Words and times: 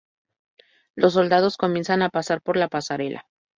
Los 0.95 1.13
soldados 1.13 1.57
comienzan 1.57 2.01
a 2.01 2.09
pasar 2.09 2.41
por 2.41 2.57
la 2.57 2.69
pasarela. 2.69 3.27